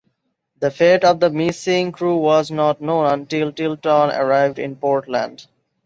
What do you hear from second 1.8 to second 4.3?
crew was not known until "Tilton"